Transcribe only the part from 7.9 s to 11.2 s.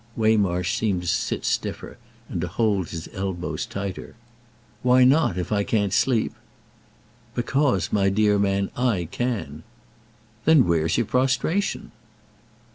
my dear man, I can!" "Then where's your